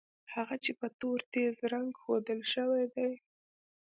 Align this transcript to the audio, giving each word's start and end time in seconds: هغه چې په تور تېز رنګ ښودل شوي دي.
هغه 0.35 0.55
چې 0.63 0.71
په 0.79 0.87
تور 0.99 1.19
تېز 1.33 1.55
رنګ 1.73 1.89
ښودل 2.01 2.39
شوي 2.53 2.83
دي. 2.93 3.11